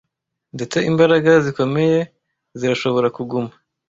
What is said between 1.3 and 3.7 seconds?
zikomeye zirashobora kuguma